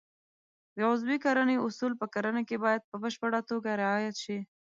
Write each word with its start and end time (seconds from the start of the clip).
د 0.75 0.77
عضوي 0.89 1.17
کرنې 1.25 1.55
اصول 1.67 1.93
په 2.01 2.05
کرنه 2.13 2.41
کې 2.47 2.55
باید 2.65 2.81
په 2.89 2.95
بشپړه 3.03 3.39
توګه 3.49 3.69
رعایت 3.83 4.15
شي. 4.23 4.39